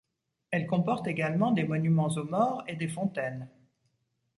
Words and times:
Elle 0.49 0.65
comporte 0.65 1.05
également 1.05 1.51
des 1.51 1.63
monuments 1.63 2.07
aux 2.07 2.23
morts 2.23 2.63
et 2.67 2.75
des 2.75 2.87
fontaines. 2.87 3.47